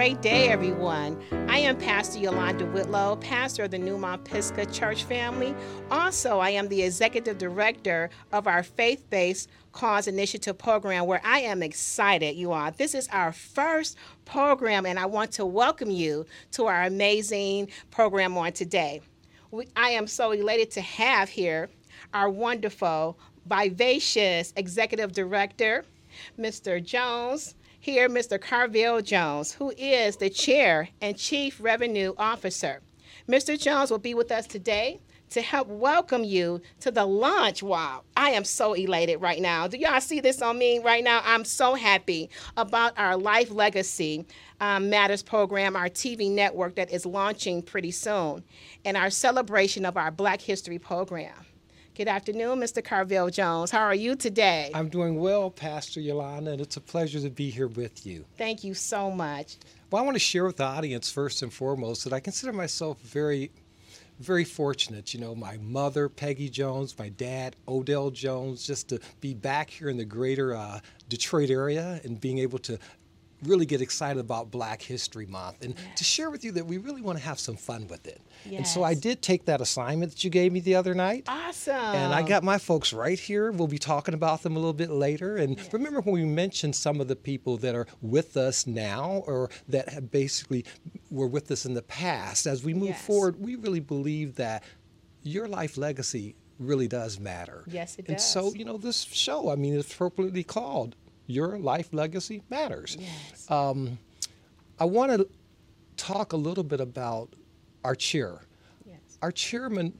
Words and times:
great 0.00 0.22
day, 0.22 0.48
everyone. 0.48 1.22
I 1.50 1.58
am 1.58 1.76
Pastor 1.76 2.20
Yolanda 2.20 2.64
Whitlow, 2.64 3.16
pastor 3.16 3.64
of 3.64 3.70
the 3.70 3.76
New 3.76 3.98
Mount 3.98 4.24
Pisgah 4.24 4.64
Church 4.64 5.04
family. 5.04 5.54
Also, 5.90 6.38
I 6.38 6.48
am 6.48 6.68
the 6.68 6.84
executive 6.84 7.36
director 7.36 8.08
of 8.32 8.46
our 8.46 8.62
faith 8.62 9.04
based 9.10 9.50
Cause 9.72 10.08
Initiative 10.08 10.56
program, 10.56 11.04
where 11.04 11.20
I 11.22 11.40
am 11.40 11.62
excited, 11.62 12.34
you 12.34 12.52
all. 12.52 12.70
This 12.70 12.94
is 12.94 13.08
our 13.08 13.30
first 13.30 13.98
program, 14.24 14.86
and 14.86 14.98
I 14.98 15.04
want 15.04 15.32
to 15.32 15.44
welcome 15.44 15.90
you 15.90 16.24
to 16.52 16.64
our 16.64 16.84
amazing 16.84 17.68
program 17.90 18.38
on 18.38 18.52
today. 18.52 19.02
We, 19.50 19.66
I 19.76 19.90
am 19.90 20.06
so 20.06 20.32
elated 20.32 20.70
to 20.70 20.80
have 20.80 21.28
here 21.28 21.68
our 22.14 22.30
wonderful, 22.30 23.18
vivacious 23.44 24.54
executive 24.56 25.12
director, 25.12 25.84
Mr. 26.38 26.82
Jones 26.82 27.54
here 27.82 28.10
Mr. 28.10 28.38
Carville 28.38 29.00
Jones, 29.00 29.52
who 29.52 29.72
is 29.78 30.16
the 30.16 30.28
Chair 30.28 30.90
and 31.00 31.16
Chief 31.16 31.58
Revenue 31.62 32.12
Officer. 32.18 32.82
Mr. 33.26 33.58
Jones 33.58 33.90
will 33.90 33.98
be 33.98 34.12
with 34.12 34.30
us 34.30 34.46
today 34.46 35.00
to 35.30 35.40
help 35.40 35.66
welcome 35.66 36.22
you 36.22 36.60
to 36.80 36.90
the 36.90 37.06
launch. 37.06 37.62
Wow, 37.62 38.02
I 38.18 38.32
am 38.32 38.44
so 38.44 38.74
elated 38.74 39.22
right 39.22 39.40
now. 39.40 39.66
Do 39.66 39.78
y'all 39.78 40.00
see 40.02 40.20
this 40.20 40.42
on 40.42 40.58
me 40.58 40.78
right 40.80 41.02
now? 41.02 41.22
I'm 41.24 41.44
so 41.46 41.74
happy 41.74 42.28
about 42.58 42.98
our 42.98 43.16
Life 43.16 43.50
Legacy 43.50 44.26
um, 44.60 44.90
Matters 44.90 45.22
program, 45.22 45.74
our 45.74 45.88
TV 45.88 46.30
network 46.30 46.74
that 46.74 46.90
is 46.92 47.06
launching 47.06 47.62
pretty 47.62 47.92
soon, 47.92 48.44
and 48.84 48.94
our 48.94 49.08
celebration 49.08 49.86
of 49.86 49.96
our 49.96 50.10
Black 50.10 50.42
History 50.42 50.78
program. 50.78 51.32
Good 52.00 52.08
afternoon, 52.08 52.58
Mr. 52.60 52.82
Carville 52.82 53.28
Jones. 53.28 53.70
How 53.70 53.82
are 53.82 53.94
you 53.94 54.16
today? 54.16 54.70
I'm 54.72 54.88
doing 54.88 55.20
well, 55.20 55.50
Pastor 55.50 56.00
Yolanda, 56.00 56.52
and 56.52 56.58
it's 56.58 56.78
a 56.78 56.80
pleasure 56.80 57.20
to 57.20 57.28
be 57.28 57.50
here 57.50 57.68
with 57.68 58.06
you. 58.06 58.24
Thank 58.38 58.64
you 58.64 58.72
so 58.72 59.10
much. 59.10 59.58
Well, 59.90 60.00
I 60.00 60.04
want 60.06 60.14
to 60.14 60.18
share 60.18 60.46
with 60.46 60.56
the 60.56 60.64
audience 60.64 61.12
first 61.12 61.42
and 61.42 61.52
foremost 61.52 62.04
that 62.04 62.14
I 62.14 62.20
consider 62.20 62.54
myself 62.54 62.98
very, 63.02 63.50
very 64.18 64.44
fortunate. 64.44 65.12
You 65.12 65.20
know, 65.20 65.34
my 65.34 65.58
mother, 65.58 66.08
Peggy 66.08 66.48
Jones, 66.48 66.98
my 66.98 67.10
dad, 67.10 67.54
Odell 67.68 68.10
Jones, 68.10 68.66
just 68.66 68.88
to 68.88 68.98
be 69.20 69.34
back 69.34 69.68
here 69.68 69.90
in 69.90 69.98
the 69.98 70.06
greater 70.06 70.56
uh, 70.56 70.80
Detroit 71.10 71.50
area 71.50 72.00
and 72.02 72.18
being 72.18 72.38
able 72.38 72.60
to 72.60 72.78
really 73.44 73.66
get 73.66 73.80
excited 73.80 74.20
about 74.20 74.50
Black 74.50 74.82
History 74.82 75.26
Month 75.26 75.62
and 75.62 75.74
yes. 75.76 75.98
to 75.98 76.04
share 76.04 76.30
with 76.30 76.44
you 76.44 76.52
that 76.52 76.66
we 76.66 76.78
really 76.78 77.02
want 77.02 77.18
to 77.18 77.24
have 77.24 77.38
some 77.38 77.56
fun 77.56 77.86
with 77.88 78.06
it. 78.06 78.20
Yes. 78.44 78.58
And 78.58 78.66
so 78.66 78.82
I 78.82 78.94
did 78.94 79.22
take 79.22 79.44
that 79.46 79.60
assignment 79.60 80.12
that 80.12 80.24
you 80.24 80.30
gave 80.30 80.52
me 80.52 80.60
the 80.60 80.74
other 80.74 80.94
night. 80.94 81.24
Awesome. 81.28 81.74
And 81.74 82.14
I 82.14 82.22
got 82.22 82.42
my 82.42 82.58
folks 82.58 82.92
right 82.92 83.18
here. 83.18 83.50
We'll 83.50 83.68
be 83.68 83.78
talking 83.78 84.14
about 84.14 84.42
them 84.42 84.56
a 84.56 84.58
little 84.58 84.72
bit 84.72 84.90
later. 84.90 85.36
And 85.36 85.56
yes. 85.56 85.72
remember 85.72 86.00
when 86.00 86.14
we 86.14 86.24
mentioned 86.24 86.76
some 86.76 87.00
of 87.00 87.08
the 87.08 87.16
people 87.16 87.56
that 87.58 87.74
are 87.74 87.86
with 88.00 88.36
us 88.36 88.66
now 88.66 89.22
or 89.26 89.50
that 89.68 89.88
have 89.88 90.10
basically 90.10 90.64
were 91.10 91.28
with 91.28 91.50
us 91.50 91.66
in 91.66 91.74
the 91.74 91.82
past, 91.82 92.46
as 92.46 92.62
we 92.62 92.74
move 92.74 92.96
forward, 92.96 93.40
we 93.40 93.56
really 93.56 93.80
believe 93.80 94.36
that 94.36 94.62
your 95.22 95.48
life 95.48 95.76
legacy 95.76 96.34
really 96.58 96.88
does 96.88 97.18
matter. 97.18 97.64
Yes, 97.66 97.94
it 97.94 98.06
and 98.08 98.16
does. 98.18 98.36
And 98.36 98.44
so, 98.44 98.54
you 98.54 98.64
know, 98.64 98.76
this 98.76 99.02
show, 99.04 99.50
I 99.50 99.56
mean, 99.56 99.74
it's 99.74 99.92
appropriately 99.92 100.44
called 100.44 100.94
your 101.30 101.58
life 101.58 101.88
legacy 101.92 102.42
matters. 102.50 102.96
Yes. 102.98 103.50
Um, 103.50 103.98
I 104.78 104.84
want 104.84 105.12
to 105.12 105.28
talk 105.96 106.32
a 106.32 106.36
little 106.36 106.64
bit 106.64 106.80
about 106.80 107.34
our 107.84 107.94
chair. 107.94 108.40
Yes. 108.84 108.98
Our 109.22 109.30
chairman 109.32 109.94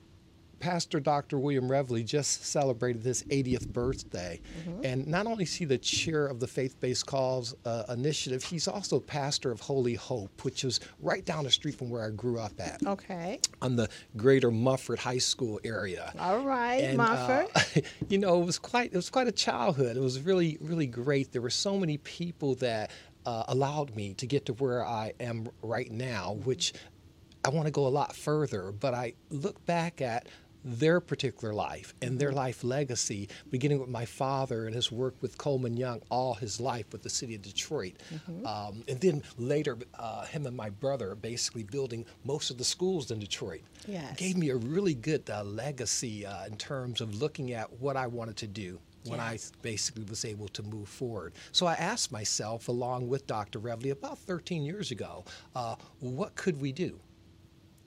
Pastor 0.60 1.00
Dr. 1.00 1.38
William 1.38 1.68
Revley 1.68 2.04
just 2.04 2.44
celebrated 2.44 3.02
his 3.02 3.24
80th 3.24 3.68
birthday. 3.68 4.40
Mm-hmm. 4.60 4.84
And 4.84 5.06
not 5.06 5.26
only 5.26 5.44
is 5.44 5.54
he 5.54 5.64
the 5.64 5.78
chair 5.78 6.26
of 6.26 6.38
the 6.38 6.46
Faith 6.46 6.78
Based 6.78 7.06
Cause 7.06 7.54
uh, 7.64 7.84
Initiative, 7.88 8.44
he's 8.44 8.68
also 8.68 9.00
pastor 9.00 9.50
of 9.50 9.60
Holy 9.60 9.94
Hope, 9.94 10.44
which 10.44 10.64
is 10.64 10.80
right 11.00 11.24
down 11.24 11.44
the 11.44 11.50
street 11.50 11.76
from 11.76 11.90
where 11.90 12.04
I 12.04 12.10
grew 12.10 12.38
up 12.38 12.52
at. 12.60 12.86
Okay. 12.86 13.40
On 13.62 13.74
the 13.74 13.88
greater 14.16 14.50
Mumford 14.50 14.98
High 14.98 15.18
School 15.18 15.58
area. 15.64 16.12
All 16.18 16.44
right, 16.44 16.84
and, 16.84 16.96
Mumford. 16.96 17.48
Uh, 17.54 17.80
you 18.08 18.18
know, 18.18 18.40
it 18.40 18.44
was 18.44 18.58
quite 18.58 18.92
it 18.92 18.96
was 18.96 19.10
quite 19.10 19.26
a 19.26 19.32
childhood. 19.32 19.96
It 19.96 20.00
was 20.00 20.20
really, 20.20 20.58
really 20.60 20.86
great. 20.86 21.32
There 21.32 21.42
were 21.42 21.50
so 21.50 21.78
many 21.78 21.96
people 21.98 22.54
that 22.56 22.90
uh, 23.26 23.44
allowed 23.48 23.96
me 23.96 24.14
to 24.14 24.26
get 24.26 24.46
to 24.46 24.52
where 24.54 24.84
I 24.84 25.12
am 25.20 25.48
right 25.62 25.90
now, 25.90 26.34
which 26.44 26.74
I 27.44 27.50
want 27.50 27.66
to 27.66 27.72
go 27.72 27.86
a 27.86 27.88
lot 27.88 28.14
further, 28.14 28.72
but 28.72 28.94
I 28.94 29.14
look 29.30 29.64
back 29.64 30.00
at 30.00 30.28
their 30.64 31.00
particular 31.00 31.54
life 31.54 31.94
and 32.02 32.18
their 32.18 32.32
life 32.32 32.62
legacy, 32.64 33.28
beginning 33.50 33.80
with 33.80 33.88
my 33.88 34.04
father 34.04 34.66
and 34.66 34.74
his 34.74 34.92
work 34.92 35.14
with 35.20 35.38
Coleman 35.38 35.76
Young 35.76 36.00
all 36.10 36.34
his 36.34 36.60
life 36.60 36.86
with 36.92 37.02
the 37.02 37.10
city 37.10 37.34
of 37.34 37.42
Detroit. 37.42 37.94
Mm-hmm. 38.12 38.46
Um, 38.46 38.84
and 38.88 39.00
then 39.00 39.22
later, 39.38 39.78
uh, 39.98 40.24
him 40.26 40.46
and 40.46 40.56
my 40.56 40.70
brother 40.70 41.14
basically 41.14 41.62
building 41.62 42.04
most 42.24 42.50
of 42.50 42.58
the 42.58 42.64
schools 42.64 43.10
in 43.10 43.18
Detroit. 43.18 43.62
Yes. 43.86 44.16
Gave 44.16 44.36
me 44.36 44.50
a 44.50 44.56
really 44.56 44.94
good 44.94 45.28
uh, 45.30 45.44
legacy 45.44 46.26
uh, 46.26 46.46
in 46.46 46.56
terms 46.56 47.00
of 47.00 47.20
looking 47.20 47.52
at 47.52 47.72
what 47.80 47.96
I 47.96 48.06
wanted 48.06 48.36
to 48.38 48.46
do 48.46 48.78
when 49.06 49.18
yes. 49.18 49.52
I 49.54 49.62
basically 49.62 50.04
was 50.04 50.24
able 50.24 50.48
to 50.48 50.62
move 50.62 50.88
forward. 50.88 51.32
So 51.52 51.66
I 51.66 51.74
asked 51.74 52.12
myself, 52.12 52.68
along 52.68 53.08
with 53.08 53.26
Dr. 53.26 53.58
Revley, 53.58 53.90
about 53.90 54.18
13 54.18 54.62
years 54.62 54.90
ago, 54.90 55.24
uh, 55.54 55.76
what 56.00 56.34
could 56.34 56.60
we 56.60 56.72
do? 56.72 57.00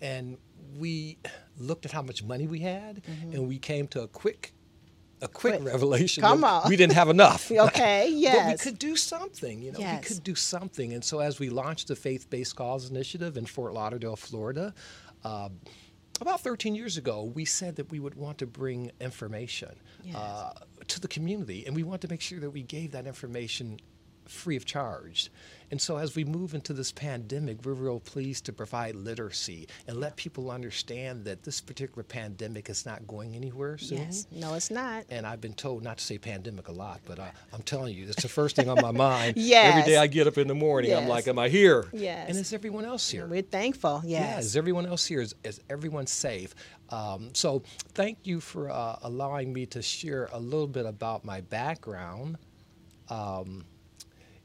And 0.01 0.37
we 0.77 1.17
looked 1.57 1.85
at 1.85 1.91
how 1.91 2.01
much 2.01 2.23
money 2.23 2.47
we 2.47 2.59
had, 2.59 3.03
mm-hmm. 3.03 3.33
and 3.33 3.47
we 3.47 3.59
came 3.59 3.87
to 3.89 4.01
a 4.01 4.07
quick 4.07 4.53
a 5.21 5.27
quick, 5.27 5.61
quick. 5.61 5.71
revelation. 5.73 6.21
Come 6.21 6.43
on. 6.43 6.67
We 6.67 6.75
didn't 6.75 6.93
have 6.93 7.09
enough. 7.09 7.49
okay, 7.51 8.09
yes. 8.09 8.35
But 8.43 8.47
we 8.47 8.71
could 8.71 8.79
do 8.79 8.95
something, 8.95 9.61
you 9.61 9.71
know, 9.71 9.79
yes. 9.79 10.01
we 10.01 10.07
could 10.15 10.23
do 10.23 10.35
something. 10.35 10.93
And 10.93 11.03
so 11.03 11.19
as 11.19 11.39
we 11.39 11.49
launched 11.49 11.87
the 11.87 11.95
Faith 11.95 12.29
Based 12.29 12.55
Cause 12.55 12.89
Initiative 12.89 13.37
in 13.37 13.45
Fort 13.45 13.73
Lauderdale, 13.73 14.17
Florida, 14.17 14.73
uh, 15.23 15.49
about 16.19 16.41
13 16.41 16.75
years 16.75 16.97
ago, 16.97 17.23
we 17.23 17.45
said 17.45 17.77
that 17.77 17.89
we 17.89 17.99
would 17.99 18.15
want 18.15 18.37
to 18.39 18.45
bring 18.45 18.91
information 18.99 19.75
yes. 20.03 20.15
uh, 20.15 20.53
to 20.87 20.99
the 20.99 21.07
community, 21.07 21.65
and 21.65 21.75
we 21.75 21.83
want 21.83 22.01
to 22.01 22.07
make 22.07 22.21
sure 22.21 22.39
that 22.39 22.51
we 22.51 22.61
gave 22.61 22.91
that 22.91 23.07
information 23.07 23.79
free 24.27 24.55
of 24.55 24.65
charge. 24.65 25.31
And 25.73 25.81
so, 25.81 25.97
as 25.97 26.15
we 26.15 26.23
move 26.23 26.53
into 26.53 26.71
this 26.71 26.91
pandemic, 26.91 27.65
we're 27.65 27.73
real 27.73 27.99
pleased 27.99 28.45
to 28.45 28.53
provide 28.53 28.93
literacy 28.93 29.67
and 29.87 29.99
let 29.99 30.15
people 30.17 30.51
understand 30.51 31.25
that 31.25 31.41
this 31.41 31.61
particular 31.61 32.03
pandemic 32.03 32.69
is 32.69 32.85
not 32.85 33.07
going 33.07 33.35
anywhere 33.35 33.79
soon. 33.79 33.97
Yes, 33.97 34.27
no, 34.31 34.53
it's 34.53 34.69
not. 34.69 35.05
And 35.09 35.25
I've 35.25 35.41
been 35.41 35.55
told 35.55 35.81
not 35.81 35.97
to 35.97 36.03
say 36.03 36.19
pandemic 36.19 36.67
a 36.67 36.71
lot, 36.71 36.99
but 37.05 37.19
I, 37.19 37.31
am 37.53 37.63
telling 37.63 37.95
you, 37.95 38.05
it's 38.05 38.21
the 38.21 38.29
first 38.29 38.55
thing 38.55 38.69
on 38.69 38.81
my 38.83 38.91
mind. 38.91 39.35
yes. 39.35 39.73
Every 39.75 39.91
day 39.91 39.97
I 39.97 40.05
get 40.05 40.27
up 40.27 40.37
in 40.37 40.47
the 40.47 40.53
morning, 40.53 40.91
yes. 40.91 41.01
I'm 41.01 41.09
like, 41.09 41.27
am 41.27 41.39
I 41.39 41.49
here? 41.49 41.87
Yes. 41.91 42.29
And 42.29 42.37
is 42.37 42.53
everyone 42.53 42.85
else 42.85 43.09
here? 43.09 43.25
We're 43.25 43.41
thankful, 43.41 44.03
yes. 44.05 44.21
Yeah, 44.21 44.39
is 44.41 44.55
everyone 44.55 44.85
else 44.85 45.07
here? 45.07 45.21
Is, 45.21 45.33
is 45.43 45.59
everyone 45.71 46.05
safe? 46.05 46.53
Um, 46.89 47.31
so, 47.33 47.63
thank 47.95 48.19
you 48.25 48.41
for 48.41 48.69
uh, 48.69 48.97
allowing 49.01 49.51
me 49.51 49.65
to 49.65 49.81
share 49.81 50.29
a 50.31 50.39
little 50.39 50.67
bit 50.67 50.85
about 50.85 51.25
my 51.25 51.41
background. 51.41 52.37
Um, 53.09 53.65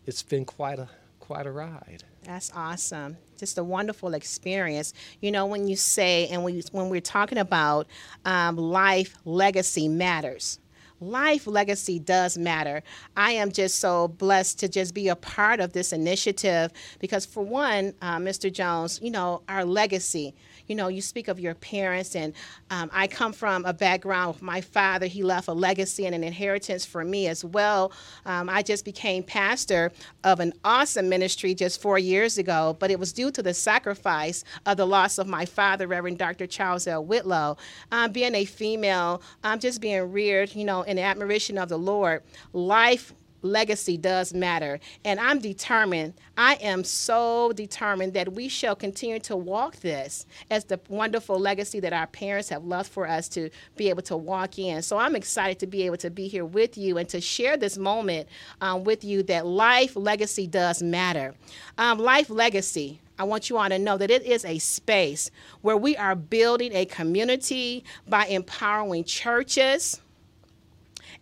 it's 0.08 0.22
been 0.22 0.46
quite 0.46 0.78
a 0.78 0.88
quite 1.20 1.46
a 1.46 1.50
ride. 1.50 2.02
That's 2.24 2.50
awesome. 2.56 3.18
Just 3.36 3.58
a 3.58 3.62
wonderful 3.62 4.14
experience. 4.14 4.94
You 5.20 5.30
know, 5.30 5.44
when 5.44 5.68
you 5.68 5.76
say, 5.76 6.26
and 6.28 6.42
we, 6.42 6.62
when 6.72 6.88
we're 6.88 7.02
talking 7.02 7.36
about 7.36 7.86
um, 8.24 8.56
life 8.56 9.14
legacy 9.26 9.86
matters, 9.86 10.58
life 11.00 11.46
legacy 11.46 11.98
does 11.98 12.38
matter. 12.38 12.82
I 13.18 13.32
am 13.32 13.52
just 13.52 13.80
so 13.80 14.08
blessed 14.08 14.58
to 14.60 14.68
just 14.68 14.94
be 14.94 15.08
a 15.08 15.16
part 15.16 15.60
of 15.60 15.74
this 15.74 15.92
initiative 15.92 16.72
because, 16.98 17.26
for 17.26 17.44
one, 17.44 17.92
uh, 18.00 18.16
Mr. 18.16 18.50
Jones, 18.50 19.00
you 19.02 19.10
know, 19.10 19.42
our 19.46 19.66
legacy, 19.66 20.34
you 20.68 20.74
know, 20.74 20.88
you 20.88 21.02
speak 21.02 21.28
of 21.28 21.40
your 21.40 21.54
parents, 21.54 22.14
and 22.14 22.34
um, 22.70 22.90
I 22.92 23.06
come 23.06 23.32
from 23.32 23.64
a 23.64 23.72
background 23.72 24.40
my 24.40 24.60
father. 24.60 25.06
He 25.06 25.22
left 25.22 25.48
a 25.48 25.52
legacy 25.52 26.06
and 26.06 26.14
an 26.14 26.22
inheritance 26.22 26.84
for 26.84 27.04
me 27.04 27.26
as 27.28 27.44
well. 27.44 27.92
Um, 28.26 28.48
I 28.48 28.62
just 28.62 28.84
became 28.84 29.22
pastor 29.22 29.90
of 30.24 30.40
an 30.40 30.52
awesome 30.64 31.08
ministry 31.08 31.54
just 31.54 31.80
four 31.80 31.98
years 31.98 32.38
ago, 32.38 32.76
but 32.78 32.90
it 32.90 32.98
was 32.98 33.12
due 33.12 33.30
to 33.32 33.42
the 33.42 33.54
sacrifice 33.54 34.44
of 34.66 34.76
the 34.76 34.86
loss 34.86 35.18
of 35.18 35.26
my 35.26 35.44
father, 35.44 35.86
Reverend 35.86 36.18
Dr. 36.18 36.46
Charles 36.46 36.86
L. 36.86 37.04
Whitlow. 37.04 37.56
Um, 37.90 38.12
being 38.12 38.34
a 38.34 38.44
female, 38.44 39.22
um, 39.44 39.58
just 39.58 39.80
being 39.80 40.12
reared, 40.12 40.54
you 40.54 40.64
know, 40.64 40.82
in 40.82 40.98
admiration 40.98 41.58
of 41.58 41.68
the 41.68 41.78
Lord, 41.78 42.22
life 42.52 43.12
legacy 43.42 43.96
does 43.96 44.34
matter. 44.34 44.80
And 45.04 45.20
I'm 45.20 45.38
determined, 45.38 46.14
I 46.36 46.54
am 46.54 46.84
so 46.84 47.52
determined 47.52 48.14
that 48.14 48.32
we 48.32 48.48
shall 48.48 48.76
continue 48.76 49.18
to 49.20 49.36
walk 49.36 49.76
this 49.76 50.26
as 50.50 50.64
the 50.64 50.80
wonderful 50.88 51.38
legacy 51.38 51.80
that 51.80 51.92
our 51.92 52.06
parents 52.06 52.48
have 52.48 52.64
left 52.64 52.90
for 52.90 53.06
us 53.08 53.28
to 53.30 53.50
be 53.76 53.88
able 53.88 54.02
to 54.02 54.16
walk 54.16 54.58
in. 54.58 54.82
So 54.82 54.98
I'm 54.98 55.16
excited 55.16 55.58
to 55.60 55.66
be 55.66 55.82
able 55.82 55.96
to 55.98 56.10
be 56.10 56.28
here 56.28 56.44
with 56.44 56.76
you 56.76 56.98
and 56.98 57.08
to 57.10 57.20
share 57.20 57.56
this 57.56 57.78
moment 57.78 58.28
um, 58.60 58.84
with 58.84 59.04
you 59.04 59.22
that 59.24 59.46
life 59.46 59.96
legacy 59.96 60.46
does 60.46 60.82
matter. 60.82 61.34
Um, 61.76 61.98
life 61.98 62.30
legacy. 62.30 63.00
I 63.18 63.24
want 63.24 63.50
you 63.50 63.58
all 63.58 63.68
to 63.68 63.78
know 63.78 63.98
that 63.98 64.12
it 64.12 64.22
is 64.22 64.44
a 64.44 64.58
space 64.58 65.30
where 65.62 65.76
we 65.76 65.96
are 65.96 66.14
building 66.14 66.72
a 66.72 66.84
community 66.84 67.84
by 68.06 68.26
empowering 68.26 69.02
churches, 69.02 70.00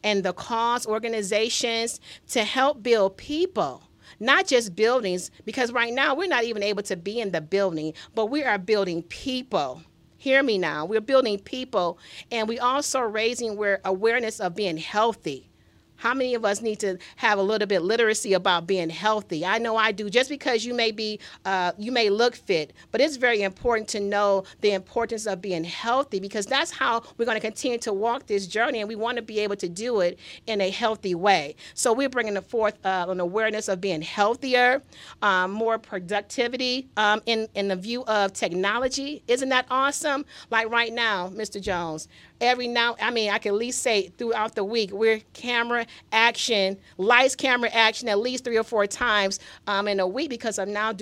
and 0.06 0.22
the 0.22 0.32
cause 0.32 0.86
organizations 0.86 2.00
to 2.28 2.44
help 2.44 2.80
build 2.82 3.16
people 3.16 3.82
not 4.20 4.46
just 4.46 4.76
buildings, 4.76 5.32
because 5.44 5.72
right 5.72 5.92
now 5.92 6.14
we're 6.14 6.28
not 6.28 6.44
even 6.44 6.62
able 6.62 6.82
to 6.82 6.96
be 6.96 7.20
in 7.20 7.32
the 7.32 7.40
building, 7.40 7.92
but 8.14 8.26
we 8.26 8.42
are 8.44 8.56
building 8.56 9.02
people. 9.02 9.82
Hear 10.16 10.42
me 10.42 10.58
now. 10.58 10.86
We're 10.86 11.00
building 11.00 11.38
people, 11.40 11.98
and 12.30 12.48
we 12.48 12.58
also 12.58 13.00
raising 13.00 13.58
awareness 13.84 14.40
of 14.40 14.54
being 14.54 14.76
healthy. 14.76 15.50
How 15.96 16.14
many 16.14 16.34
of 16.34 16.44
us 16.44 16.60
need 16.60 16.80
to 16.80 16.98
have 17.16 17.38
a 17.38 17.42
little 17.42 17.66
bit 17.66 17.82
literacy 17.82 18.32
about 18.34 18.66
being 18.66 18.90
healthy? 18.90 19.44
I 19.44 19.58
know 19.58 19.76
I 19.76 19.92
do. 19.92 20.10
Just 20.10 20.28
because 20.30 20.64
you 20.64 20.74
may 20.74 20.90
be, 20.90 21.20
uh, 21.44 21.72
you 21.78 21.92
may 21.92 22.10
look 22.10 22.34
fit, 22.36 22.72
but 22.92 23.00
it's 23.00 23.16
very 23.16 23.42
important 23.42 23.88
to 23.90 24.00
know 24.00 24.44
the 24.60 24.72
importance 24.72 25.26
of 25.26 25.40
being 25.40 25.64
healthy 25.64 26.20
because 26.20 26.46
that's 26.46 26.70
how 26.70 27.02
we're 27.16 27.24
going 27.24 27.36
to 27.36 27.40
continue 27.40 27.78
to 27.78 27.92
walk 27.92 28.26
this 28.26 28.46
journey, 28.46 28.80
and 28.80 28.88
we 28.88 28.96
want 28.96 29.16
to 29.16 29.22
be 29.22 29.40
able 29.40 29.56
to 29.56 29.68
do 29.68 30.00
it 30.00 30.18
in 30.46 30.60
a 30.60 30.70
healthy 30.70 31.14
way. 31.14 31.56
So 31.74 31.92
we're 31.92 32.08
bringing 32.08 32.40
forth 32.42 32.78
uh, 32.84 33.06
an 33.08 33.20
awareness 33.20 33.68
of 33.68 33.80
being 33.80 34.02
healthier, 34.02 34.82
um, 35.22 35.50
more 35.50 35.78
productivity 35.78 36.88
um, 36.96 37.22
in 37.26 37.48
in 37.54 37.68
the 37.68 37.76
view 37.76 38.04
of 38.04 38.32
technology. 38.32 39.22
Isn't 39.28 39.48
that 39.50 39.66
awesome? 39.70 40.24
Like 40.50 40.70
right 40.70 40.92
now, 40.92 41.28
Mr. 41.28 41.60
Jones, 41.60 42.08
every 42.40 42.68
now 42.68 42.96
i 43.00 43.10
mean 43.10 43.30
i 43.30 43.38
can 43.38 43.52
at 43.52 43.58
least 43.58 43.82
say 43.82 44.08
throughout 44.18 44.54
the 44.54 44.64
week 44.64 44.90
we're 44.92 45.20
camera 45.32 45.86
action 46.12 46.76
lights 46.98 47.34
camera 47.34 47.70
action 47.70 48.08
at 48.08 48.18
least 48.18 48.44
three 48.44 48.58
or 48.58 48.64
four 48.64 48.86
times 48.86 49.40
um, 49.66 49.88
in 49.88 50.00
a 50.00 50.06
week 50.06 50.30
because 50.30 50.58
i'm 50.58 50.72
now 50.72 50.92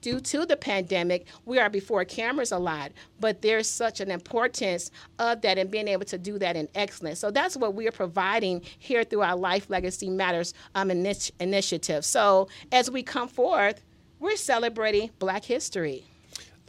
due 0.00 0.20
to 0.20 0.46
the 0.46 0.56
pandemic, 0.56 1.26
we 1.44 1.58
are 1.58 1.68
before 1.68 2.04
cameras 2.04 2.52
a 2.52 2.58
lot, 2.58 2.92
but 3.18 3.42
there's 3.42 3.68
such 3.68 4.00
an 4.00 4.10
importance 4.10 4.90
of 5.18 5.40
that 5.42 5.58
and 5.58 5.70
being 5.70 5.88
able 5.88 6.04
to 6.06 6.18
do 6.18 6.38
that 6.38 6.56
in 6.56 6.68
excellence. 6.74 7.18
So 7.18 7.30
that's 7.30 7.56
what 7.56 7.74
we 7.74 7.86
are 7.86 7.92
providing 7.92 8.62
here 8.78 9.04
through 9.04 9.22
our 9.22 9.36
Life 9.36 9.68
Legacy 9.68 10.10
Matters 10.10 10.54
um, 10.74 10.88
initi- 10.88 11.32
initiative. 11.40 12.04
So 12.04 12.48
as 12.72 12.90
we 12.90 13.02
come 13.02 13.28
forth, 13.28 13.82
we're 14.18 14.36
celebrating 14.36 15.10
Black 15.18 15.44
History. 15.44 16.04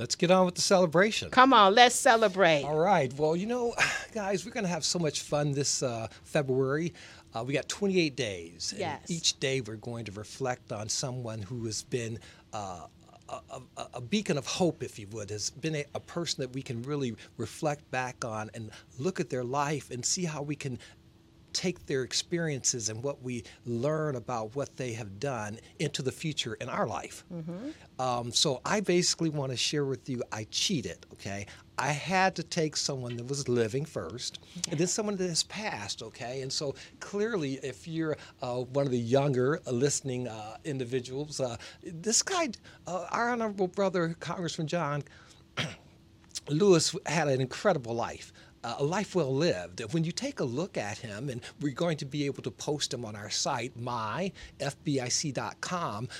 Let's 0.01 0.15
get 0.15 0.31
on 0.31 0.45
with 0.47 0.55
the 0.55 0.61
celebration. 0.61 1.29
Come 1.29 1.53
on, 1.53 1.75
let's 1.75 1.93
celebrate. 1.93 2.63
All 2.63 2.79
right. 2.79 3.13
Well, 3.13 3.35
you 3.35 3.45
know, 3.45 3.75
guys, 4.15 4.43
we're 4.43 4.51
going 4.51 4.63
to 4.63 4.69
have 4.69 4.83
so 4.83 4.97
much 4.97 5.21
fun 5.21 5.51
this 5.51 5.83
uh, 5.83 6.07
February. 6.23 6.95
Uh, 7.35 7.43
we 7.43 7.53
got 7.53 7.69
28 7.69 8.15
days. 8.15 8.73
Yes. 8.75 8.99
And 8.99 9.11
each 9.11 9.39
day 9.39 9.61
we're 9.61 9.75
going 9.75 10.05
to 10.05 10.11
reflect 10.13 10.71
on 10.71 10.89
someone 10.89 11.43
who 11.43 11.65
has 11.65 11.83
been 11.83 12.17
uh, 12.51 12.87
a, 13.29 13.61
a, 13.77 13.87
a, 13.93 14.01
beacon 14.01 14.39
of 14.39 14.47
hope, 14.47 14.81
if 14.81 14.97
you 14.97 15.05
would, 15.11 15.29
has 15.29 15.51
been 15.51 15.75
a, 15.75 15.85
a, 15.93 15.99
person 15.99 16.41
that 16.41 16.51
we 16.51 16.63
can 16.63 16.81
really 16.81 17.15
reflect 17.37 17.89
back 17.91 18.25
on 18.25 18.49
and 18.55 18.71
look 18.97 19.19
at 19.19 19.29
their 19.29 19.43
life 19.43 19.91
and 19.91 20.03
see 20.03 20.25
how 20.25 20.41
we 20.41 20.55
can 20.55 20.79
take 21.53 21.85
their 21.85 22.03
experiences 22.03 22.89
and 22.89 23.03
what 23.03 23.21
we 23.21 23.43
learn 23.65 24.15
about 24.15 24.55
what 24.55 24.75
they 24.77 24.93
have 24.93 25.19
done 25.19 25.59
into 25.79 26.01
the 26.01 26.11
future 26.11 26.55
in 26.55 26.69
our 26.69 26.87
life. 26.87 27.23
Mm-hmm. 27.33 28.01
Um, 28.01 28.31
so 28.31 28.61
I 28.65 28.79
basically 28.79 29.29
want 29.29 29.51
to 29.51 29.57
share 29.57 29.85
with 29.85 30.09
you 30.09 30.23
I 30.31 30.45
cheated, 30.49 31.05
okay? 31.13 31.45
I 31.77 31.89
had 31.89 32.35
to 32.35 32.43
take 32.43 32.77
someone 32.77 33.17
that 33.17 33.27
was 33.27 33.49
living 33.49 33.85
first, 33.85 34.39
and 34.69 34.79
then 34.79 34.85
someone 34.85 35.15
that 35.17 35.27
has 35.27 35.41
passed. 35.43 36.03
Okay, 36.03 36.41
and 36.41 36.53
so 36.53 36.75
clearly, 36.99 37.55
if 37.63 37.87
you're 37.87 38.17
uh, 38.43 38.57
one 38.57 38.85
of 38.85 38.91
the 38.91 38.99
younger 38.99 39.59
uh, 39.65 39.71
listening 39.71 40.27
uh, 40.27 40.57
individuals, 40.63 41.39
uh, 41.39 41.57
this 41.83 42.21
guy, 42.21 42.49
uh, 42.85 43.07
our 43.09 43.29
honorable 43.29 43.67
brother, 43.67 44.15
Congressman 44.19 44.67
John 44.67 45.03
Lewis, 46.49 46.95
had 47.07 47.27
an 47.27 47.41
incredible 47.41 47.95
life 47.95 48.31
a 48.63 48.83
life 48.83 49.15
well 49.15 49.33
lived. 49.33 49.81
When 49.91 50.03
you 50.03 50.11
take 50.11 50.39
a 50.39 50.43
look 50.43 50.77
at 50.77 50.99
him, 50.99 51.29
and 51.29 51.41
we're 51.59 51.73
going 51.73 51.97
to 51.97 52.05
be 52.05 52.25
able 52.25 52.43
to 52.43 52.51
post 52.51 52.93
him 52.93 53.03
on 53.05 53.15
our 53.15 53.29
site, 53.29 53.77
myfbic.com, 53.77 54.31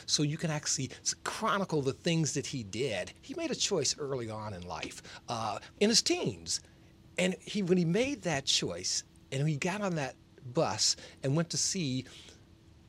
so 0.05 0.23
you 0.23 0.38
can 0.38 0.51
actually 0.51 0.89
chronicle 1.23 1.81
the 1.81 1.93
things 1.93 2.33
that 2.33 2.47
he 2.47 2.63
did. 2.63 3.13
He 3.21 3.33
made 3.35 3.51
a 3.51 3.55
choice 3.55 3.95
early 3.99 4.29
on 4.29 4.53
in 4.53 4.67
life, 4.67 5.01
uh, 5.29 5.59
in 5.79 5.89
his 5.89 6.01
teens. 6.01 6.61
And 7.17 7.35
he, 7.41 7.61
when 7.61 7.77
he 7.77 7.85
made 7.85 8.23
that 8.23 8.45
choice, 8.45 9.03
and 9.31 9.47
he 9.47 9.55
got 9.57 9.81
on 9.81 9.95
that 9.95 10.15
bus 10.53 10.95
and 11.23 11.35
went 11.35 11.49
to 11.51 11.57
see 11.57 12.05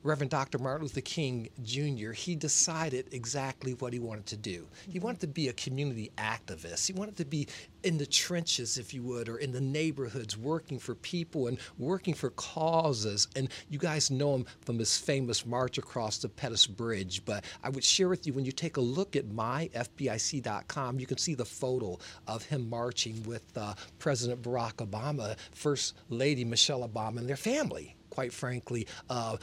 Reverend 0.04 0.30
Dr. 0.30 0.58
Martin 0.58 0.82
Luther 0.82 1.00
King 1.00 1.48
Jr., 1.62 2.10
he 2.10 2.34
decided 2.34 3.08
exactly 3.12 3.74
what 3.74 3.92
he 3.92 4.00
wanted 4.00 4.26
to 4.26 4.36
do. 4.36 4.66
He 4.88 4.98
wanted 4.98 5.20
to 5.20 5.28
be 5.28 5.48
a 5.48 5.52
community 5.52 6.10
activist. 6.18 6.86
He 6.86 6.92
wanted 6.92 7.16
to 7.18 7.24
be 7.24 7.46
in 7.84 7.98
the 7.98 8.06
trenches, 8.06 8.78
if 8.78 8.92
you 8.92 9.02
would, 9.04 9.28
or 9.28 9.38
in 9.38 9.52
the 9.52 9.60
neighborhoods, 9.60 10.36
working 10.36 10.80
for 10.80 10.96
people 10.96 11.46
and 11.46 11.58
working 11.78 12.14
for 12.14 12.30
causes. 12.30 13.28
And 13.36 13.48
you 13.70 13.78
guys 13.78 14.10
know 14.10 14.34
him 14.34 14.46
from 14.62 14.78
his 14.78 14.98
famous 14.98 15.46
march 15.46 15.78
across 15.78 16.18
the 16.18 16.28
Pettus 16.28 16.66
Bridge. 16.66 17.24
But 17.24 17.44
I 17.62 17.68
would 17.68 17.84
share 17.84 18.08
with 18.08 18.26
you 18.26 18.32
when 18.32 18.44
you 18.44 18.52
take 18.52 18.78
a 18.78 18.80
look 18.80 19.14
at 19.14 19.26
myfbic.com, 19.26 20.98
you 20.98 21.06
can 21.06 21.18
see 21.18 21.34
the 21.34 21.44
photo 21.44 21.98
of 22.26 22.44
him 22.44 22.68
marching 22.68 23.22
with 23.22 23.44
uh, 23.56 23.74
President 24.00 24.42
Barack 24.42 24.84
Obama, 24.86 25.36
First 25.52 25.94
Lady 26.08 26.44
Michelle 26.44 26.88
Obama, 26.88 27.18
and 27.18 27.28
their 27.28 27.36
family 27.36 27.96
quite 28.12 28.32
frankly, 28.32 28.86
uh, 29.08 29.38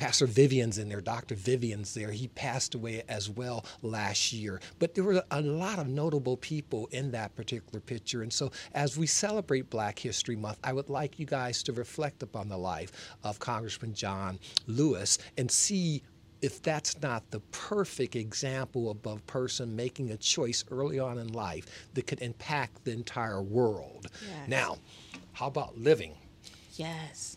Pastor 0.00 0.26
Vivian's 0.26 0.78
in 0.78 0.88
there, 0.88 1.02
Dr. 1.02 1.34
Vivian's 1.34 1.92
there. 1.92 2.10
He 2.10 2.28
passed 2.28 2.74
away 2.74 3.02
as 3.06 3.28
well 3.28 3.66
last 3.82 4.32
year. 4.32 4.58
But 4.78 4.94
there 4.94 5.04
were 5.04 5.22
a 5.30 5.42
lot 5.42 5.78
of 5.78 5.88
notable 5.88 6.38
people 6.38 6.88
in 6.90 7.10
that 7.10 7.36
particular 7.36 7.80
picture. 7.80 8.22
And 8.22 8.32
so 8.32 8.50
as 8.72 8.96
we 8.96 9.06
celebrate 9.06 9.68
Black 9.68 9.98
History 9.98 10.36
Month, 10.36 10.58
I 10.64 10.72
would 10.72 10.88
like 10.88 11.18
you 11.18 11.26
guys 11.26 11.62
to 11.64 11.74
reflect 11.74 12.22
upon 12.22 12.48
the 12.48 12.56
life 12.56 13.14
of 13.22 13.38
Congressman 13.40 13.92
John 13.92 14.38
Lewis 14.66 15.18
and 15.36 15.50
see 15.50 16.02
if 16.40 16.62
that's 16.62 17.02
not 17.02 17.30
the 17.30 17.40
perfect 17.52 18.16
example 18.16 18.90
of 18.90 19.04
a 19.04 19.20
person 19.26 19.76
making 19.76 20.12
a 20.12 20.16
choice 20.16 20.64
early 20.70 20.98
on 20.98 21.18
in 21.18 21.28
life 21.28 21.66
that 21.92 22.06
could 22.06 22.22
impact 22.22 22.86
the 22.86 22.92
entire 22.92 23.42
world. 23.42 24.06
Yes. 24.26 24.48
Now, 24.48 24.78
how 25.34 25.48
about 25.48 25.76
living? 25.76 26.14
Yes. 26.76 27.36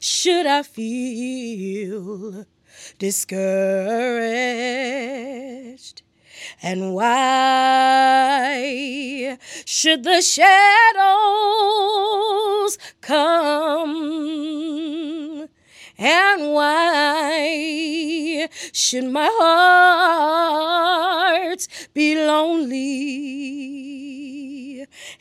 should 0.00 0.46
I 0.46 0.62
feel 0.62 2.46
discouraged. 2.98 3.36
And 6.62 6.94
why 6.94 7.16
should 9.64 10.04
the 10.04 10.22
shadows 10.22 10.46
come? 13.00 14.16
And 15.98 16.52
why 16.52 18.48
should 18.72 19.06
my 19.06 19.30
heart 19.32 21.66
be 21.94 22.14
lonely 22.16 22.76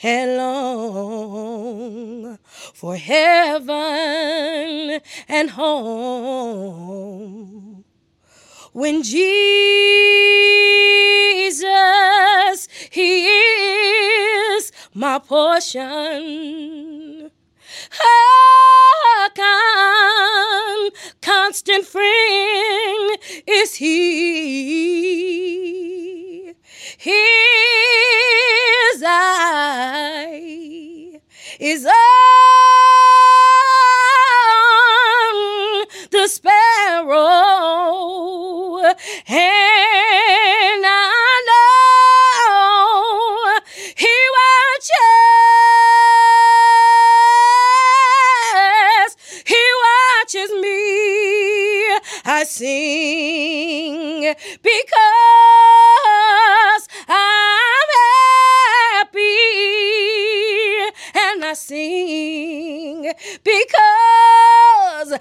and 0.04 0.38
long 0.38 2.38
for 2.74 2.98
heaven 2.98 5.00
and 5.30 5.50
home? 5.52 7.86
When 8.74 9.02
Jesus, 9.04 9.24
He 12.92 13.28
is 13.28 14.74
my 14.94 15.20
portion. 15.20 17.32
Con- 19.36 20.92
constant 21.22 21.86
friend 21.86 23.18
is 23.48 23.76
He. 23.76 24.96
His 26.98 27.14
eye 29.06 30.32
is 31.60 31.86
on 31.86 32.55
I 61.46 61.54
sing 61.54 63.14
because 63.44 65.20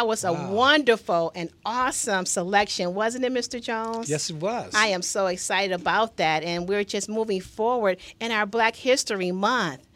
That 0.00 0.06
was 0.06 0.24
a 0.24 0.32
Wow. 0.32 0.52
wonderful 0.52 1.30
and 1.34 1.50
awesome 1.62 2.24
selection, 2.24 2.94
wasn't 2.94 3.26
it, 3.26 3.34
Mr. 3.34 3.60
Jones? 3.60 4.08
Yes, 4.08 4.30
it 4.30 4.36
was. 4.36 4.72
I 4.74 4.86
am 4.86 5.02
so 5.02 5.26
excited 5.26 5.74
about 5.78 6.16
that. 6.16 6.42
And 6.42 6.66
we're 6.66 6.84
just 6.84 7.06
moving 7.10 7.42
forward 7.42 7.98
in 8.18 8.32
our 8.32 8.46
Black 8.46 8.76
History 8.76 9.30
Month. 9.30 9.86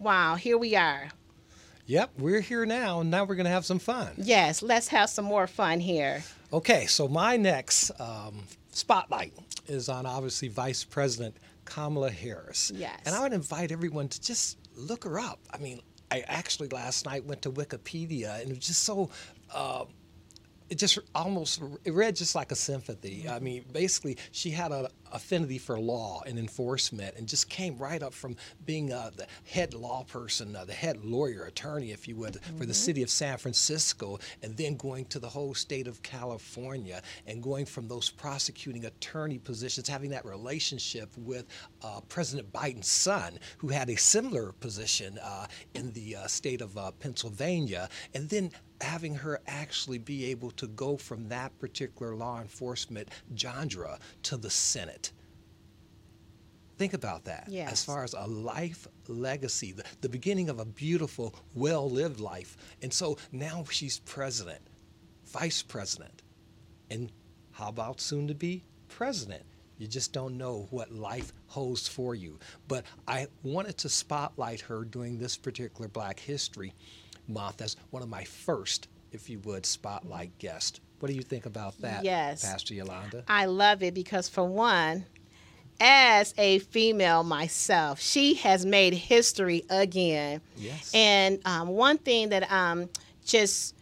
Wow, 0.00 0.34
here 0.34 0.58
we 0.58 0.74
are. 0.74 1.10
Yep, 1.86 2.10
we're 2.18 2.40
here 2.40 2.66
now, 2.66 3.02
and 3.02 3.10
now 3.12 3.22
we're 3.22 3.36
going 3.36 3.44
to 3.44 3.52
have 3.52 3.64
some 3.64 3.78
fun. 3.78 4.08
Yes, 4.16 4.62
let's 4.62 4.88
have 4.88 5.08
some 5.08 5.26
more 5.26 5.46
fun 5.46 5.78
here. 5.78 6.24
Okay, 6.52 6.86
so 6.86 7.06
my 7.06 7.36
next 7.36 7.92
um, 8.00 8.42
spotlight 8.72 9.32
is 9.68 9.88
on 9.88 10.06
obviously 10.06 10.48
Vice 10.48 10.82
President 10.82 11.36
Kamala 11.66 12.10
Harris. 12.10 12.72
Yes. 12.74 12.98
And 13.06 13.14
I 13.14 13.22
would 13.22 13.32
invite 13.32 13.70
everyone 13.70 14.08
to 14.08 14.20
just 14.20 14.58
look 14.74 15.04
her 15.04 15.20
up. 15.20 15.38
I 15.54 15.58
mean, 15.58 15.80
I 16.10 16.24
actually 16.26 16.68
last 16.68 17.06
night 17.06 17.24
went 17.24 17.40
to 17.42 17.50
Wikipedia 17.50 18.38
and 18.42 18.50
it 18.50 18.56
was 18.56 18.66
just 18.66 18.82
so. 18.82 19.08
Uh, 19.52 19.84
it 20.70 20.78
just 20.78 20.98
almost 21.14 21.62
it 21.84 21.92
read 21.92 22.16
just 22.16 22.34
like 22.34 22.50
a 22.50 22.56
sympathy. 22.56 23.28
I 23.28 23.38
mean, 23.40 23.64
basically, 23.72 24.16
she 24.30 24.50
had 24.50 24.72
an 24.72 24.86
affinity 25.12 25.58
for 25.58 25.78
law 25.78 26.22
and 26.26 26.38
enforcement, 26.38 27.14
and 27.16 27.28
just 27.28 27.48
came 27.48 27.76
right 27.78 28.02
up 28.02 28.14
from 28.14 28.36
being 28.66 28.92
uh, 28.92 29.10
the 29.16 29.26
head 29.44 29.74
law 29.74 30.04
person, 30.04 30.56
uh, 30.56 30.64
the 30.64 30.72
head 30.72 31.04
lawyer, 31.04 31.44
attorney, 31.44 31.92
if 31.92 32.08
you 32.08 32.16
would, 32.16 32.38
for 32.58 32.66
the 32.66 32.74
city 32.74 33.02
of 33.02 33.10
San 33.10 33.36
Francisco, 33.38 34.18
and 34.42 34.56
then 34.56 34.76
going 34.76 35.04
to 35.06 35.18
the 35.18 35.28
whole 35.28 35.54
state 35.54 35.86
of 35.86 36.02
California, 36.02 37.02
and 37.26 37.42
going 37.42 37.66
from 37.66 37.88
those 37.88 38.10
prosecuting 38.10 38.84
attorney 38.84 39.38
positions, 39.38 39.88
having 39.88 40.10
that 40.10 40.24
relationship 40.24 41.10
with 41.16 41.46
uh, 41.82 42.00
President 42.08 42.52
Biden's 42.52 42.88
son, 42.88 43.38
who 43.58 43.68
had 43.68 43.90
a 43.90 43.96
similar 43.96 44.52
position 44.52 45.18
uh, 45.22 45.46
in 45.74 45.92
the 45.92 46.16
uh, 46.16 46.26
state 46.26 46.60
of 46.60 46.76
uh, 46.76 46.90
Pennsylvania, 46.92 47.88
and 48.14 48.28
then 48.28 48.50
having 48.80 49.14
her 49.14 49.40
actually 49.46 49.98
be 49.98 50.24
able 50.26 50.50
to 50.50 50.66
go 50.68 50.96
from 50.96 51.28
that 51.28 51.56
particular 51.58 52.16
law 52.16 52.40
enforcement 52.40 53.08
genre 53.36 53.98
to 54.22 54.36
the 54.36 54.50
Senate. 54.50 55.01
Think 56.82 56.94
about 56.94 57.26
that. 57.26 57.48
As 57.54 57.84
far 57.84 58.02
as 58.02 58.12
a 58.12 58.26
life 58.26 58.88
legacy, 59.06 59.70
the, 59.70 59.84
the 60.00 60.08
beginning 60.08 60.48
of 60.48 60.58
a 60.58 60.64
beautiful, 60.64 61.32
well 61.54 61.88
lived 61.88 62.18
life. 62.18 62.56
And 62.82 62.92
so 62.92 63.18
now 63.30 63.64
she's 63.70 64.00
president, 64.00 64.58
vice 65.26 65.62
president, 65.62 66.22
and 66.90 67.12
how 67.52 67.68
about 67.68 68.00
soon 68.00 68.26
to 68.26 68.34
be 68.34 68.64
president? 68.88 69.44
You 69.78 69.86
just 69.86 70.12
don't 70.12 70.36
know 70.36 70.66
what 70.70 70.90
life 70.90 71.32
holds 71.46 71.86
for 71.86 72.16
you. 72.16 72.40
But 72.66 72.84
I 73.06 73.28
wanted 73.44 73.78
to 73.78 73.88
spotlight 73.88 74.62
her 74.62 74.84
during 74.84 75.20
this 75.20 75.36
particular 75.36 75.86
Black 75.86 76.18
History 76.18 76.74
Month 77.28 77.62
as 77.62 77.76
one 77.90 78.02
of 78.02 78.08
my 78.08 78.24
first, 78.24 78.88
if 79.12 79.30
you 79.30 79.38
would, 79.44 79.64
spotlight 79.66 80.36
guests. 80.38 80.80
What 80.98 81.10
do 81.10 81.14
you 81.14 81.22
think 81.22 81.46
about 81.46 81.80
that, 81.82 82.02
Yes. 82.02 82.44
Pastor 82.44 82.74
Yolanda? 82.74 83.22
I 83.28 83.44
love 83.44 83.84
it 83.84 83.94
because, 83.94 84.28
for 84.28 84.42
one, 84.42 85.06
as 85.84 86.32
a 86.38 86.60
female 86.60 87.24
myself, 87.24 88.00
she 88.00 88.34
has 88.34 88.64
made 88.64 88.94
history 88.94 89.64
again. 89.68 90.40
Yes. 90.56 90.92
And 90.94 91.40
um, 91.44 91.68
one 91.68 91.98
thing 91.98 92.28
that 92.28 92.50
um, 92.52 92.88
just 93.24 93.74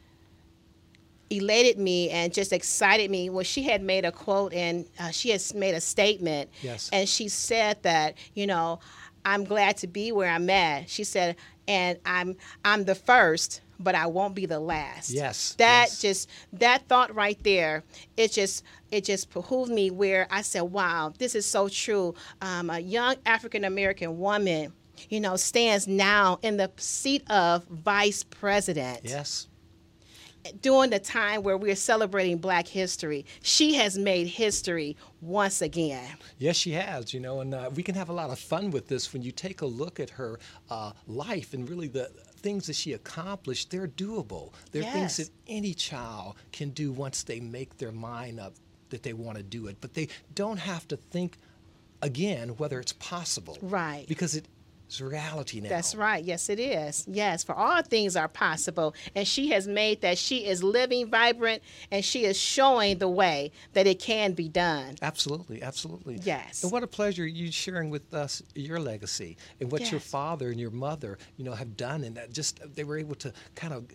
elated 1.28 1.78
me 1.78 2.08
and 2.08 2.32
just 2.32 2.54
excited 2.54 3.10
me 3.10 3.28
was 3.28 3.46
she 3.46 3.62
had 3.62 3.82
made 3.82 4.06
a 4.06 4.10
quote 4.10 4.54
and 4.54 4.86
uh, 4.98 5.10
she 5.10 5.28
has 5.30 5.52
made 5.54 5.74
a 5.74 5.80
statement. 5.80 6.48
Yes. 6.62 6.88
And 6.90 7.06
she 7.06 7.28
said 7.28 7.82
that, 7.82 8.16
you 8.32 8.46
know, 8.46 8.80
I'm 9.26 9.44
glad 9.44 9.76
to 9.78 9.86
be 9.86 10.10
where 10.10 10.30
I'm 10.30 10.48
at. 10.48 10.88
She 10.88 11.04
said, 11.04 11.36
and 11.68 11.98
I'm 12.06 12.36
I'm 12.64 12.84
the 12.84 12.94
first, 12.94 13.60
but 13.80 13.94
I 13.94 14.06
won't 14.06 14.34
be 14.34 14.46
the 14.46 14.60
last. 14.60 15.10
Yes, 15.10 15.54
That 15.58 15.86
yes. 15.88 16.00
just 16.00 16.28
that 16.52 16.86
thought 16.86 17.14
right 17.14 17.42
there, 17.42 17.82
it 18.16 18.32
just 18.32 18.62
it 18.90 19.04
just 19.04 19.32
behooved 19.32 19.72
me 19.72 19.90
where 19.90 20.28
I 20.30 20.42
said, 20.42 20.62
wow, 20.62 21.12
this 21.18 21.34
is 21.34 21.46
so 21.46 21.68
true. 21.68 22.14
Um, 22.42 22.70
a 22.70 22.78
young 22.78 23.16
African 23.24 23.64
American 23.64 24.18
woman, 24.18 24.72
you 25.08 25.20
know, 25.20 25.36
stands 25.36 25.88
now 25.88 26.38
in 26.42 26.56
the 26.58 26.70
seat 26.76 27.28
of 27.30 27.64
vice 27.64 28.22
president 28.24 29.00
yes. 29.04 29.48
during 30.60 30.90
the 30.90 30.98
time 30.98 31.42
where 31.42 31.56
we're 31.56 31.76
celebrating 31.76 32.38
Black 32.38 32.66
History. 32.66 33.24
She 33.42 33.74
has 33.74 33.96
made 33.96 34.26
history 34.26 34.96
once 35.20 35.62
again. 35.62 36.06
Yes, 36.38 36.56
she 36.56 36.72
has, 36.72 37.14
you 37.14 37.20
know, 37.20 37.40
and 37.40 37.54
uh, 37.54 37.70
we 37.74 37.82
can 37.82 37.94
have 37.94 38.08
a 38.08 38.12
lot 38.12 38.30
of 38.30 38.38
fun 38.38 38.70
with 38.70 38.88
this 38.88 39.12
when 39.12 39.22
you 39.22 39.32
take 39.32 39.62
a 39.62 39.66
look 39.66 40.00
at 40.00 40.10
her 40.10 40.38
uh, 40.68 40.92
life 41.06 41.54
and 41.54 41.68
really 41.68 41.88
the 41.88 42.10
things 42.40 42.66
that 42.66 42.76
she 42.76 42.92
accomplished, 42.92 43.70
they're 43.70 43.88
doable. 43.88 44.52
They're 44.72 44.82
things 44.82 45.18
that 45.18 45.30
any 45.46 45.74
child 45.74 46.36
can 46.52 46.70
do 46.70 46.92
once 46.92 47.22
they 47.22 47.40
make 47.40 47.78
their 47.78 47.92
mind 47.92 48.40
up 48.40 48.54
that 48.90 49.02
they 49.02 49.12
want 49.12 49.36
to 49.38 49.44
do 49.44 49.68
it. 49.68 49.76
But 49.80 49.94
they 49.94 50.08
don't 50.34 50.58
have 50.58 50.88
to 50.88 50.96
think 50.96 51.36
again 52.02 52.50
whether 52.50 52.80
it's 52.80 52.94
possible. 52.94 53.56
Right. 53.62 54.04
Because 54.08 54.34
it 54.34 54.46
It's 54.90 55.00
reality 55.00 55.60
now. 55.60 55.68
That's 55.68 55.94
right. 55.94 56.24
Yes, 56.24 56.48
it 56.48 56.58
is. 56.58 57.06
Yes, 57.08 57.44
for 57.44 57.54
all 57.54 57.80
things 57.80 58.16
are 58.16 58.26
possible. 58.26 58.92
And 59.14 59.26
she 59.26 59.50
has 59.50 59.68
made 59.68 60.00
that 60.00 60.18
she 60.18 60.46
is 60.46 60.64
living, 60.64 61.08
vibrant, 61.08 61.62
and 61.92 62.04
she 62.04 62.24
is 62.24 62.36
showing 62.36 62.98
the 62.98 63.08
way 63.08 63.52
that 63.74 63.86
it 63.86 64.00
can 64.00 64.32
be 64.32 64.48
done. 64.48 64.96
Absolutely, 65.00 65.62
absolutely. 65.62 66.18
Yes. 66.24 66.64
And 66.64 66.72
what 66.72 66.82
a 66.82 66.88
pleasure 66.88 67.24
you 67.24 67.52
sharing 67.52 67.90
with 67.90 68.12
us 68.12 68.42
your 68.56 68.80
legacy 68.80 69.36
and 69.60 69.70
what 69.70 69.92
your 69.92 70.00
father 70.00 70.48
and 70.48 70.58
your 70.58 70.72
mother, 70.72 71.18
you 71.36 71.44
know, 71.44 71.52
have 71.52 71.76
done, 71.76 72.02
and 72.02 72.16
that 72.16 72.32
just 72.32 72.58
they 72.74 72.82
were 72.82 72.98
able 72.98 73.14
to 73.14 73.32
kind 73.54 73.72
of 73.72 73.86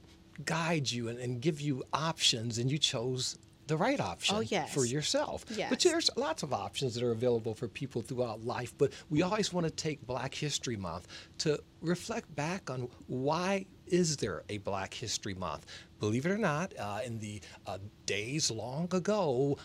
guide 0.45 0.89
you 0.89 1.09
and, 1.09 1.19
and 1.19 1.41
give 1.41 1.59
you 1.59 1.83
options, 1.91 2.57
and 2.57 2.71
you 2.71 2.77
chose 2.77 3.37
the 3.67 3.77
right 3.77 3.99
option 3.99 4.35
Oh, 4.35 4.39
yes. 4.41 4.73
for 4.73 4.85
yourself. 4.85 5.45
Yes. 5.49 5.69
But 5.69 5.79
there's 5.79 6.09
lots 6.15 6.43
of 6.43 6.53
options 6.53 6.93
that 6.95 7.03
are 7.03 7.11
available 7.11 7.53
for 7.55 7.67
people 7.67 8.01
throughout 8.01 8.45
life. 8.45 8.73
But 8.77 8.93
we 9.09 9.21
always 9.21 9.51
want 9.51 9.65
to 9.65 9.71
take 9.71 10.05
Black 10.05 10.33
History 10.35 10.75
Month 10.77 11.07
to 11.39 11.59
reflect 11.81 12.33
back 12.35 12.69
on 12.69 12.87
why 13.07 13.65
is 13.87 14.17
there 14.17 14.43
a 14.49 14.57
Black 14.59 14.93
History 14.93 15.33
Month? 15.33 15.65
Believe 15.99 16.25
it 16.25 16.31
or 16.31 16.37
not, 16.37 16.73
uh, 16.77 16.99
in 17.05 17.19
the 17.19 17.41
uh, 17.65 17.77
days 18.05 18.51
long 18.51 18.87
ago, 18.93 19.57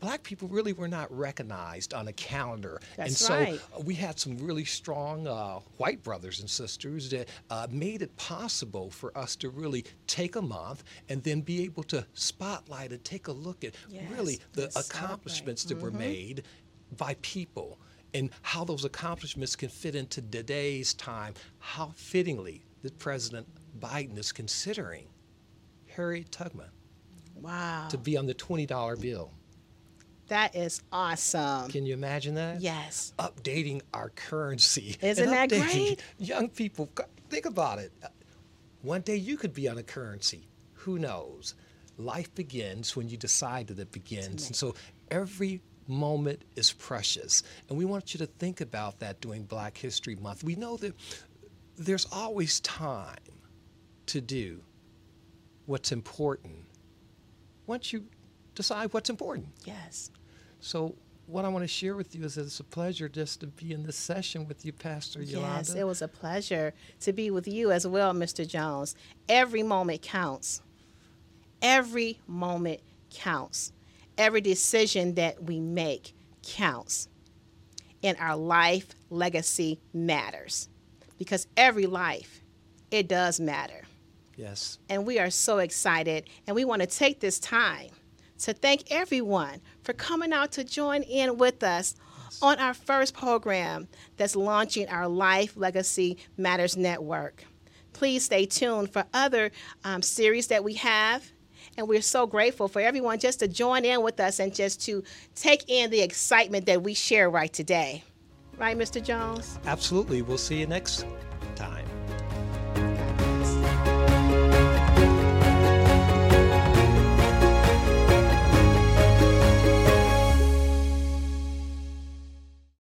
Black 0.00 0.22
people 0.22 0.48
really 0.48 0.72
were 0.72 0.88
not 0.88 1.10
recognized 1.16 1.92
on 1.92 2.08
a 2.08 2.12
calendar, 2.12 2.80
and 2.98 3.12
so 3.12 3.34
right. 3.34 3.60
uh, 3.76 3.80
we 3.80 3.94
had 3.94 4.18
some 4.18 4.38
really 4.38 4.64
strong 4.64 5.26
uh, 5.26 5.58
white 5.76 6.02
brothers 6.02 6.40
and 6.40 6.48
sisters 6.48 7.10
that 7.10 7.28
uh, 7.50 7.66
made 7.70 8.02
it 8.02 8.16
possible 8.16 8.90
for 8.90 9.16
us 9.18 9.34
to 9.36 9.50
really 9.50 9.84
take 10.06 10.36
a 10.36 10.42
month 10.42 10.84
and 11.08 11.22
then 11.24 11.40
be 11.40 11.64
able 11.64 11.82
to 11.82 12.06
spotlight 12.14 12.92
and 12.92 13.02
take 13.04 13.26
a 13.28 13.32
look 13.32 13.64
at 13.64 13.74
really 14.10 14.38
the 14.52 14.66
accomplishments 14.76 15.64
that 15.64 15.80
were 15.80 15.90
made 15.90 16.44
by 16.96 17.16
people 17.22 17.78
and 18.14 18.30
how 18.42 18.64
those 18.64 18.84
accomplishments 18.84 19.54
can 19.56 19.68
fit 19.68 19.94
into 19.94 20.22
today's 20.22 20.94
time. 20.94 21.34
How 21.58 21.92
fittingly 21.94 22.64
that 22.82 22.98
President 22.98 23.46
Biden 23.80 24.16
is 24.18 24.32
considering 24.32 25.06
Harriet 25.86 26.30
Tubman 26.30 26.70
Wow. 27.34 27.86
to 27.90 27.98
be 27.98 28.16
on 28.16 28.26
the 28.26 28.34
$20 28.34 29.00
bill. 29.00 29.32
That 30.28 30.54
is 30.54 30.82
awesome. 30.92 31.70
Can 31.70 31.86
you 31.86 31.94
imagine 31.94 32.34
that? 32.34 32.60
Yes. 32.60 33.12
updating 33.18 33.80
our 33.94 34.10
currency. 34.10 34.96
Isn't 35.02 35.24
and 35.24 35.32
that 35.32 35.48
great? 35.48 36.02
Young 36.18 36.48
people, 36.48 36.88
think 37.30 37.46
about 37.46 37.78
it. 37.78 37.92
Uh, 38.02 38.08
One 38.82 39.00
day 39.00 39.16
you 39.16 39.36
could 39.36 39.54
be 39.54 39.68
on 39.68 39.78
a 39.78 39.82
currency. 39.82 40.48
Who 40.74 40.98
knows? 40.98 41.54
Life 41.96 42.32
begins 42.34 42.94
when 42.94 43.08
you 43.08 43.16
decide 43.16 43.66
that 43.68 43.78
it 43.78 43.90
begins. 43.90 44.46
And 44.46 44.54
so 44.54 44.74
every 45.10 45.60
moment 45.88 46.42
is 46.54 46.72
precious. 46.72 47.42
And 47.68 47.78
we 47.78 47.84
want 47.84 48.14
you 48.14 48.18
to 48.18 48.26
think 48.26 48.60
about 48.60 48.98
that 49.00 49.20
during 49.20 49.44
Black 49.44 49.76
History 49.76 50.14
Month. 50.16 50.44
We 50.44 50.54
know 50.54 50.76
that 50.76 50.94
there's 51.76 52.06
always 52.12 52.60
time 52.60 53.16
to 54.06 54.20
do 54.20 54.60
what's 55.66 55.92
important 55.92 56.64
once 57.66 57.92
you 57.92 58.04
decide 58.58 58.92
what's 58.92 59.08
important. 59.08 59.46
Yes. 59.64 60.10
So, 60.60 60.96
what 61.26 61.44
I 61.44 61.48
want 61.48 61.62
to 61.62 61.68
share 61.68 61.94
with 61.94 62.14
you 62.14 62.24
is 62.24 62.34
that 62.34 62.42
it's 62.42 62.58
a 62.58 62.64
pleasure 62.64 63.08
just 63.08 63.40
to 63.40 63.46
be 63.46 63.72
in 63.72 63.84
this 63.84 63.96
session 63.96 64.48
with 64.48 64.64
you, 64.64 64.72
Pastor 64.72 65.22
Yolanda. 65.22 65.58
Yes, 65.58 65.74
it 65.74 65.84
was 65.84 66.02
a 66.02 66.08
pleasure 66.08 66.74
to 67.00 67.12
be 67.12 67.30
with 67.30 67.46
you 67.46 67.70
as 67.70 67.86
well, 67.86 68.12
Mr. 68.12 68.46
Jones. 68.46 68.96
Every 69.28 69.62
moment 69.62 70.02
counts. 70.02 70.60
Every 71.62 72.18
moment 72.26 72.80
counts. 73.10 73.72
Every 74.16 74.40
decision 74.40 75.14
that 75.14 75.42
we 75.44 75.60
make 75.60 76.14
counts. 76.42 77.08
And 78.02 78.16
our 78.18 78.36
life 78.36 78.88
legacy 79.10 79.80
matters 79.92 80.68
because 81.18 81.46
every 81.56 81.86
life, 81.86 82.42
it 82.90 83.06
does 83.06 83.38
matter. 83.38 83.82
yes. 84.36 84.78
And 84.88 85.04
we 85.04 85.18
are 85.18 85.30
so 85.30 85.58
excited. 85.58 86.28
And 86.46 86.56
we 86.56 86.64
want 86.64 86.80
to 86.80 86.86
take 86.88 87.20
this 87.20 87.38
time 87.38 87.90
to 88.38 88.52
thank 88.52 88.90
everyone 88.90 89.60
for 89.82 89.92
coming 89.92 90.32
out 90.32 90.52
to 90.52 90.64
join 90.64 91.02
in 91.02 91.38
with 91.38 91.62
us 91.62 91.94
on 92.42 92.58
our 92.58 92.74
first 92.74 93.14
program 93.14 93.88
that's 94.16 94.36
launching 94.36 94.88
our 94.88 95.08
Life 95.08 95.56
Legacy 95.56 96.18
Matters 96.36 96.76
Network. 96.76 97.44
Please 97.92 98.24
stay 98.24 98.46
tuned 98.46 98.92
for 98.92 99.04
other 99.12 99.50
um, 99.84 100.02
series 100.02 100.46
that 100.48 100.62
we 100.62 100.74
have. 100.74 101.30
And 101.76 101.88
we're 101.88 102.02
so 102.02 102.26
grateful 102.26 102.68
for 102.68 102.80
everyone 102.80 103.18
just 103.18 103.40
to 103.40 103.48
join 103.48 103.84
in 103.84 104.02
with 104.02 104.18
us 104.20 104.40
and 104.40 104.54
just 104.54 104.80
to 104.86 105.02
take 105.34 105.64
in 105.68 105.90
the 105.90 106.00
excitement 106.00 106.66
that 106.66 106.82
we 106.82 106.94
share 106.94 107.30
right 107.30 107.52
today. 107.52 108.02
Right, 108.56 108.76
Mr. 108.76 109.02
Jones? 109.02 109.58
Absolutely. 109.64 110.22
We'll 110.22 110.38
see 110.38 110.58
you 110.58 110.66
next 110.66 111.06